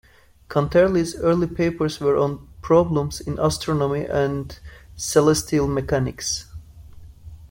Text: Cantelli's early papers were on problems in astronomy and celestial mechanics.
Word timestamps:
Cantelli's 0.49 1.15
early 1.17 1.45
papers 1.45 1.99
were 1.99 2.17
on 2.17 2.47
problems 2.63 3.21
in 3.21 3.37
astronomy 3.37 4.03
and 4.03 4.57
celestial 4.95 5.67
mechanics. 5.67 6.47